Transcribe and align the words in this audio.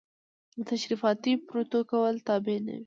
د 0.55 0.59
تشریفاتي 0.71 1.33
پروتوکول 1.47 2.15
تابع 2.27 2.57
نه 2.65 2.71
وي. 2.75 2.79